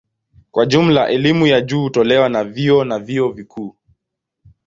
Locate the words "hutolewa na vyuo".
1.81-2.83